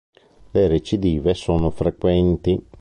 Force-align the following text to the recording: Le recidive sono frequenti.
Le 0.49 0.67
recidive 0.67 1.35
sono 1.35 1.69
frequenti. 1.69 2.59